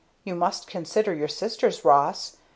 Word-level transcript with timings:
You 0.23 0.33
must 0.33 0.65
consider 0.65 1.13
your 1.13 1.27
sisters, 1.27 1.85
Ross! 1.85 2.37